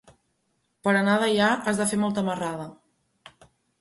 Per 0.87 0.93
anar 1.01 1.13
a 1.17 1.21
Deià 1.23 1.49
has 1.67 1.81
de 1.81 1.87
fer 1.93 1.99
molta 2.05 2.25
marrada. 2.31 2.67